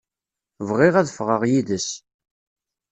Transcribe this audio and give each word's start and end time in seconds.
Bɣiɣ 0.67 0.93
ad 0.97 1.07
ffɣeɣ 1.15 1.41
yid-s. 1.51 1.89